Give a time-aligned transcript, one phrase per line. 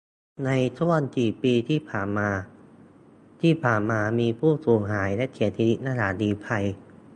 [0.45, 2.29] ในช่วงสี่ปีที่ผ่านมา
[3.41, 6.65] ที่ผ่านมามีผู้สูญหายและเสียชีวิตระหว่างลี้ภัย